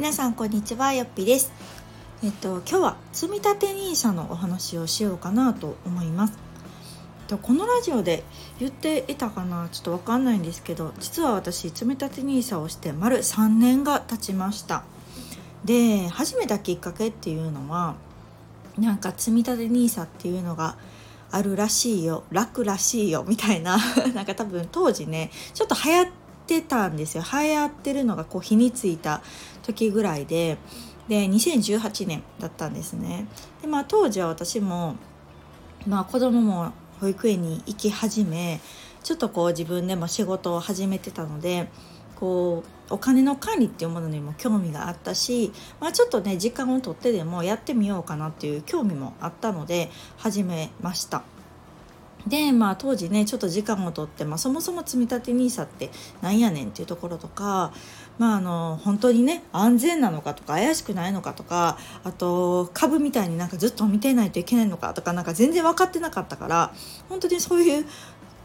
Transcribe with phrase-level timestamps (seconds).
[0.00, 1.52] 皆さんこんにちはよっぴです。
[2.24, 6.38] えっと今日は積立 NISA のお話をしようかなと思います。
[7.42, 8.24] このラジオで
[8.58, 14.84] 言っていたかなちょっとわかんないんですけど実は私積立 NISA をして丸3年が経ちました。
[15.66, 17.94] で始めたきっかけっていうのは
[18.78, 20.78] なんか積立 NISA っていうのが
[21.30, 23.76] あるらしいよ楽らしいよみたいな。
[24.14, 26.19] なんか多分当時ねちょっと流行って
[26.50, 27.22] てたんですよ。
[27.32, 29.22] 流行ってるのがこう火についた
[29.62, 30.58] 時ぐらいで。
[31.08, 33.26] で2018年だったんですね。
[33.62, 34.94] でまあ当時は私も
[35.84, 38.60] まあ子供も保育園に行き始め
[39.02, 41.68] ちょっとこう自分でも仕事を始めてたので
[42.14, 51.24] こうお金の管理っていうものにも興味があったし、まあ、ちょっとね時間をとってでもやってみようかなっていう興味もあったので始めました。
[52.26, 57.72] でまあ当時ねちょっと時間をとって、まあ、そもそも積立 NISA ってなんやねんっていうところとか
[58.18, 66.74] まああの本当にね安全なのかとか怪しくないのかとかあと株みたいになんかずっと見てないといけないのかとかなんか全然分かってなかったから
[67.08, 67.86] 本当にそういう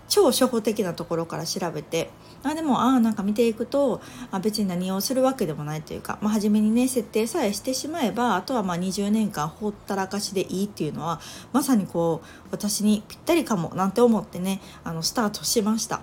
[0.08, 2.09] 超初歩的なところから調べて
[2.44, 11.20] あでもああなんか見ていくとあ別に何をするわけでもないというか、まあ、初めにね設定さえしてしまえばあとはまあ20年間ほったらかしでいいっていうのは
[11.53, 16.02] まさにこう私にぴったりかもなんて思ってねあのスタートしました。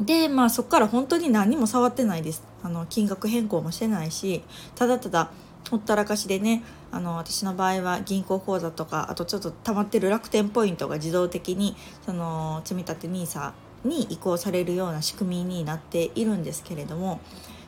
[0.00, 4.42] でまあそこから本当に何も触ってないですあの金額変更もしてないし
[4.74, 5.30] ただただ
[5.68, 13.52] ほったらかしでねあの私の場合は銀行口座とかあとちょっと溜まってる楽天ポイントが自動的にその積立 NISA
[13.84, 17.20] に移行されるような仕組みになっているんですけれども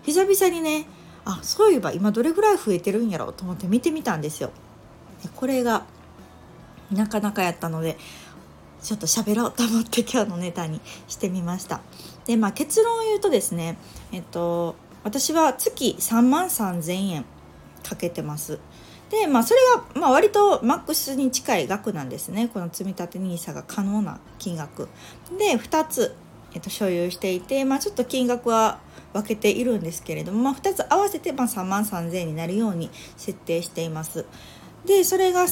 [0.02, 0.86] 久々にね
[1.24, 4.50] あそういえば今どれぐらい増えてるんやろうと思って見てみたんですよ。
[5.36, 5.84] これが
[6.90, 7.96] なかなかやったので
[8.82, 11.80] ちょっと喋ろうと思って 今日のネタにしてみました。
[12.26, 13.78] でまあ結論を言うとですね
[14.10, 17.24] えっと私は月3万3000円
[17.82, 18.58] かけてます。
[19.10, 19.60] でまあそれ
[19.94, 22.48] が、まあ、割とマックスに近い額なんですね。
[22.48, 24.88] この積立 NISA が可能な金額。
[25.38, 26.14] で2つ、
[26.54, 28.80] えっと、所有していて、まあ、ちょっと金額は
[29.12, 34.24] 分けているんですけれども、まあ、2つ合わせて、まあ、3万3000円になるように設定しています。
[34.86, 35.46] でそれが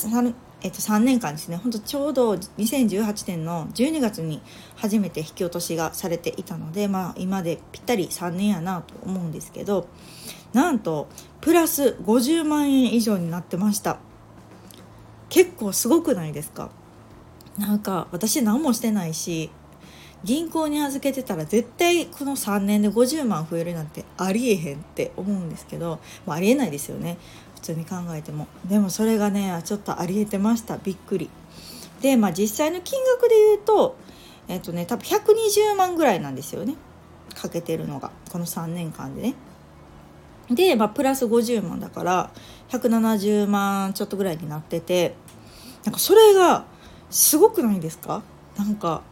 [0.63, 1.57] えっと、3年間ですね。
[1.57, 4.43] 本当ちょうど2018年の12月に
[4.77, 9.89] 初めて引き落としがされていたので、まあ、今でぴったり3年やなと思うんですけど
[10.53, 11.09] なんと
[11.41, 13.99] プラス50万円以上になってました。
[15.31, 16.71] 結構すごくないですか？
[17.57, 19.51] なんか私何もしてないし
[20.25, 27.17] 銀行に預けてたら絶対この3年で50万増えるなんてありえへんって思うんですけど、まあ、ありえないですよね。
[27.61, 28.47] 普通に考えても。
[28.69, 30.79] でもそれがねちょっとありえてました。
[30.79, 31.29] びっくり。
[32.01, 33.97] でまあ実際の金額で言うと
[34.49, 36.75] えっとね多分120万ぐらいなんですよね。
[37.35, 38.11] かけてるのが。
[38.33, 39.35] この3年間でね。
[40.51, 42.31] で、まあ、プラス50万だから
[42.71, 45.15] 170万ちょっとぐらいになってて
[45.85, 46.65] なんかそれが
[47.11, 48.23] すごくないですか？
[48.57, 49.03] なんか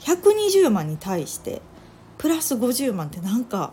[0.00, 1.62] 120万に対して
[2.18, 3.72] プラス50万ってなんか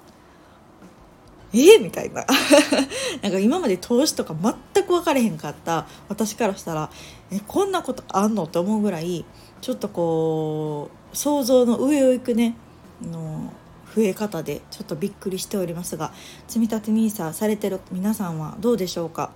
[1.54, 2.26] え、みたいな。
[3.22, 5.86] なんか今まで投資とか全く分かれへんかった。
[6.10, 6.90] 私からしたら
[7.32, 9.26] えこんなことあんのと思うぐらい
[9.62, 12.56] ちょっとこう想像の上を行くね
[13.02, 13.52] の
[13.96, 16.12] 増え方でちょっとびっくりしておりますが
[16.48, 19.32] 積立 NISA されてる皆さんはどうでしょうか？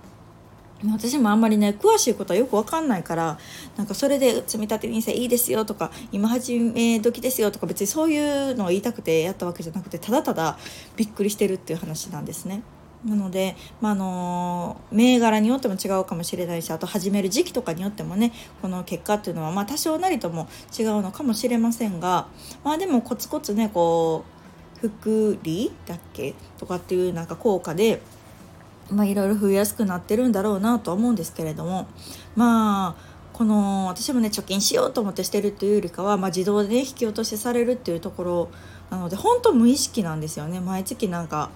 [0.86, 3.38] 私もあんまりね詳しいことはよく分かんないから
[3.76, 10.56] なんかそれで積立 NISA いいですよとか今始め時ですよとか別にそういうのを言いたくてやったわけじゃなくてただただ
[10.96, 12.62] びっくりしてるっていう話なんですね。
[13.04, 22.26] なので、まあ、の銘柄によっても違うかもしれないしあと始める時期とかによってもねこの結果っていうのは、まあ、多少なりとも違うのかもしれませんが、
[22.64, 24.24] まあ、でもコツコツねこ
[24.82, 28.00] う福利だっけとかっていうなんか効果で
[28.90, 31.86] まあいろいろ増えやすくなってるんだろうなと思うんですけれども
[32.36, 38.48] まあこの私もね貯金しようと思ってしてるっていうよりかは、まあ、自動でね引き落としされるっていうところ
[38.90, 41.50] なので本当無意識なんですよね毎月なんか、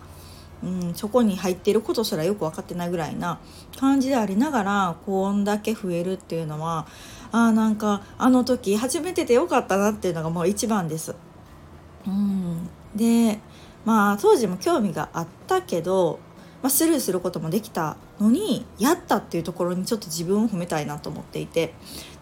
[0.63, 3.41] うん、そこに入っていることすらよく分かってないぐらいな
[3.79, 6.87] 感じでありながらこんだけ増えるっていうのは
[7.33, 11.15] あなんかあの時初めてでよかったなっていうのがもう一番です。
[12.07, 13.39] うんで
[13.85, 16.21] まあ当時も興味があったけど、
[16.63, 21.75] まあ、スルーすることもできたのにやったっていうところにちょっと自分を褒めたいなと思っていて。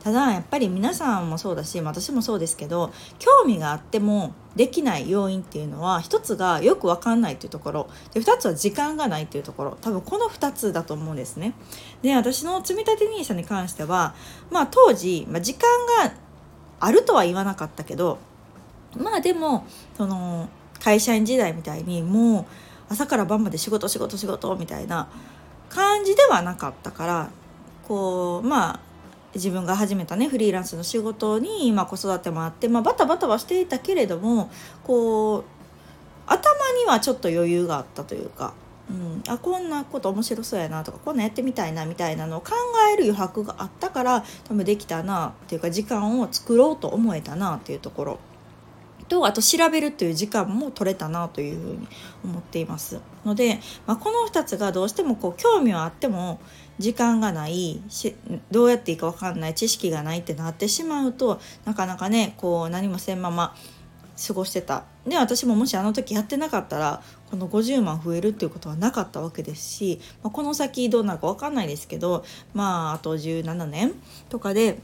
[0.02, 7.90] ただやっぱり皆さんもそうだし私もそうですけど興味があってもできない要因っていうのは一つがよく分かんないっていうところ。
[8.14, 9.78] で2つは時間がないっていうところ。
[9.80, 11.54] 多分この2つだと思うんですね。
[12.02, 14.14] で私の積立 NISA に関しては
[14.50, 15.68] まあ当時、まあ、時間
[16.04, 16.14] が
[16.80, 18.18] あるとは言わなかったけど
[18.96, 19.66] まあでも
[19.96, 20.48] その
[20.80, 22.46] 会社員時代みたいにもう
[22.90, 25.08] 朝から晩まで仕事仕事仕事みたいな
[25.68, 27.30] 感じではなかったから
[27.86, 28.80] こうまあ
[29.34, 34.50] 自分が始めたねフリーランスの仕事に、まあ、子育てもあって、まあ、バタバタはしていたけれども
[34.82, 35.44] こう
[36.26, 36.40] 頭
[36.80, 38.54] にはちょっと余裕があったというか、
[38.90, 42.50] うん、あこんなこと面白そうやなとかこんなやってみたいなみたいなのを考
[42.92, 48.18] える余白があったから多分できたなっていうか時間を作ろうと思えたなっていうところ。
[49.10, 51.88] とあと調べるっていう時間も取れたなというふうに
[52.24, 53.00] 思っています。
[53.26, 56.40] ので、まあ、この2つがどうしてもこう興味はあっても
[56.78, 58.14] 時間がないし
[58.52, 63.54] どうやっていいか分かんない知識がないってなってしまうとなかなかねこう何もせんまま
[64.26, 64.84] 過ごしてた。
[65.04, 72.24] で私ももしあの時やってなかったらこの50万増えるっていうことはなかったわけですし、まあ、この先どうなるか分かんないですけど
[72.54, 73.92] まああと17年
[74.28, 74.78] とかで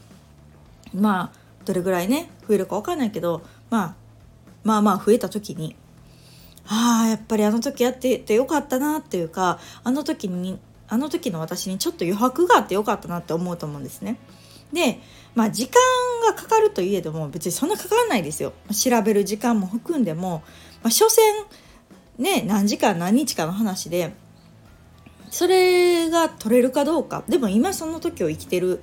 [0.93, 3.94] まあどれぐらいね増えるか分かんないけど、まあ、
[4.66, 5.76] まあまあ増えた時に
[6.66, 10.58] ああやっぱりあの時やっててよかったなっていうかあの時に
[10.88, 14.18] あの時の私にちょっと余白があってよかったなって思うと思うんですね。
[14.72, 15.00] で
[15.36, 15.80] まあ時間
[16.26, 18.52] がかかるといえども別にそんなかからないですよ。
[18.72, 20.42] 調べる時間も含んでも、
[20.82, 21.22] まあ、所詮
[22.19, 24.12] ね何時間何日かの話で
[25.30, 28.82] それが取れるかどうかでも今その時を生きてる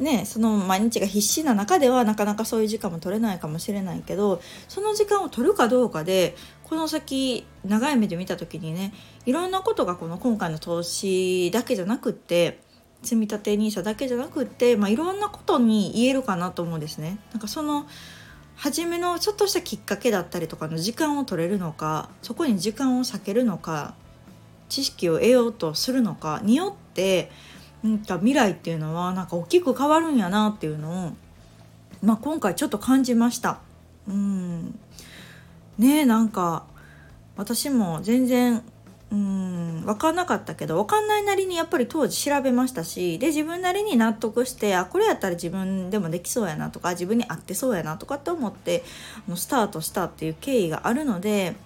[0.00, 8.94] ね、その毎日が必死な中ではなかなかそういう時間も取れないかもしれないけどその時間を取るかどうかでこの先長い目で見た時にね
[9.26, 12.60] いろんなことがこの今回の投資だけじゃなくって
[13.02, 17.18] 積み立て NISA だけじゃなくって、まあ、いろんなことに言えるかなと思うんですね。
[17.32, 17.86] なんかその
[18.56, 23.94] 初めのちょっとしたきっかけだったりとかの時間を取れるのかそこに時間を避けるのか
[24.68, 27.30] 知識を得ようとするのかによって
[27.82, 31.12] なんか未来っていうのはなんか大きく変わるんやなっていうのを、
[32.02, 33.60] まあ、今回ちょっと感じました。
[34.08, 34.78] うん
[35.78, 36.64] ねなんか
[37.36, 38.62] 私も全然
[39.10, 48.84] うん分かんなかったけど分かんないなりにやっぱり当時調べましたしで自分なりに納得してあこれやったら自分でもできそうやなとか自分に合ってそうやなとかって思って
[49.26, 51.56] あのスタートしたっていう経緯があるので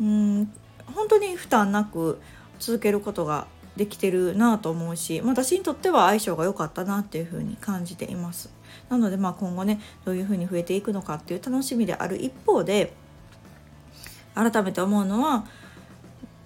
[0.00, 0.52] うん
[0.86, 2.20] 本当に負担なく
[2.58, 3.46] 続けることが
[3.76, 8.50] できてるなと思うし私にとっては相性が良かったなっていうふうに感じています。
[8.88, 12.92] なのでまあ今後ねどういうふうに増えていくのかっていう楽しみである一方で
[14.34, 15.46] 改めて思うのは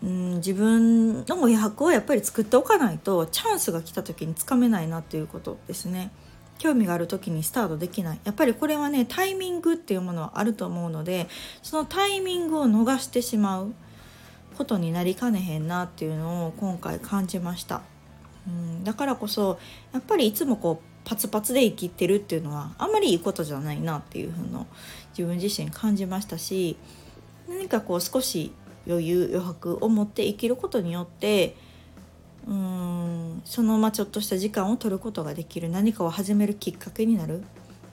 [0.03, 6.11] うん自分の余白をやっぱり作っておかないとチャンスが来た時につかめないなっていうことですね。
[6.59, 11.29] 興味がある時にスタートできないやっぱりこれはねタイミングっていうものはあると思うので
[11.63, 13.75] そのタイミングを逃してしまう
[14.57, 17.83] ことになりかねへんなっていうのを今回感じました。
[18.47, 19.59] うんだからこそ
[19.93, 24.67] やっぱりいつもこうパツパツで生きてるっていうのはあんまりいいことじゃないなっていうふうの
[25.17, 26.77] 自分自身感じましたし
[27.49, 28.53] 何かこう少し
[28.89, 31.57] 余裕余白を持って生きることによって
[32.47, 37.45] うーんそのままちょっとした時間を取ることができる何かを始めるきっかけになる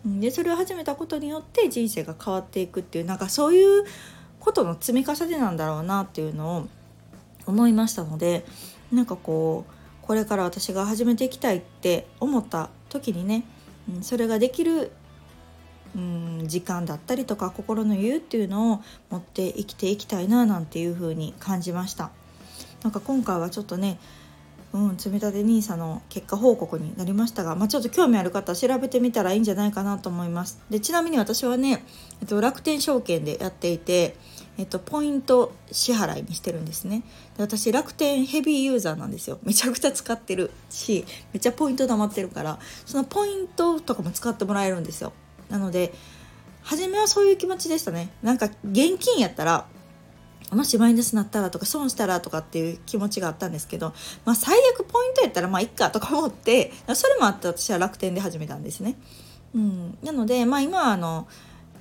[0.06, 3.86] でそれを始めたことによって人生が変わっていくっていうなんかそういう
[4.44, 6.68] ことの積み重ねなんだろうなっていうのを
[7.46, 8.46] 思いましたので
[8.92, 9.74] なんかこう
[10.06, 13.46] これから私が始めていきたいって思った時にね、
[13.90, 14.92] うん、それができる
[15.96, 22.12] うん時間だったりとか心の余裕っていうのを持って生きていきたいななんていう風に感じました。
[22.84, 23.98] なんか今回はちょっとね
[24.74, 30.60] うん、積立 NISA の結果報告になりましたが、まあ、ちょっと興味ある方調べてみたらいいんじゃないかなと思います。
[30.72, 31.86] でちなみに私はね、
[32.22, 34.16] えっと、楽天証券でやっていて、
[34.58, 37.04] えっと、ポイント支払いにしてるんですね。
[37.38, 39.40] で私楽天ヘビーユーザーなんですよ。
[39.44, 45.14] めちゃくちゃ使ってるしめっちゃポイント貯まってるからそのポイントとかも使ってもらえるんですよ。
[45.50, 45.94] なので
[46.62, 48.10] 初めはそういう気持ちでしたね。
[48.22, 49.66] なんか現金やったら
[50.52, 53.94] もしマイナスになったらとか損したらとかっていう気持ちがあったんですけど、
[54.24, 58.96] まあ、最悪ポイントやったらまあいっかとか思ってそれもあって私は楽天で始めたんですね。
[59.56, 61.28] うん、なので、まあ、今はあの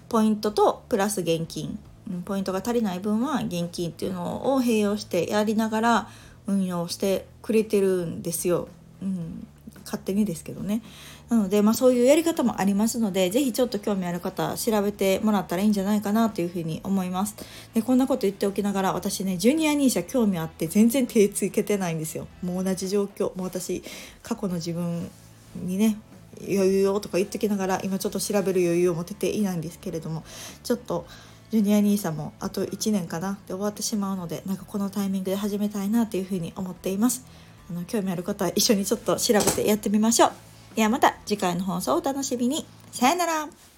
[0.09, 1.79] ポイントとプラス現金
[2.25, 6.09] ポイントが足りない分は現金っていうのを併用してやりながら
[6.47, 8.69] 運用してくれてるんですよ。
[9.01, 9.47] うん、
[9.85, 10.83] 勝手にですけどね。
[11.29, 17.37] なので、まあ、そういうやり方もありますので是非ちょっと興味ある方調べてもらったらいいんじゃないかなというふうに思います。
[17.73, 22.27] でこんなこと言っておきながら私ねジュニア NISA 興味あって全然手つけてないんですよ。
[22.43, 23.37] もう同じ状況。
[23.37, 23.83] もう私
[24.23, 25.11] 過去の自分
[25.57, 25.97] にね
[26.43, 30.25] 余裕をとか言ってきながら今ちょっと調べる余裕を持てていないんですけれども。
[30.63, 31.07] ちょっと
[31.53, 37.27] ジュニア NISA もあと1年かなで終わってしまうのでなんかこのタイミングで始めたいなというふうに思っています。
[37.71, 40.33] あの興味ある方は一緒にちょっと調べてやってみましょう。
[40.77, 42.65] ではまた次回の放送をお楽しみに。
[42.91, 43.72] さよなら。